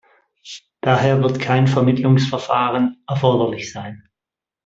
Daher 0.81 1.21
wird 1.21 1.39
kein 1.39 1.67
Vermittlungsverfahren 1.67 3.03
erforderlich 3.07 3.71
sein. 3.71 4.09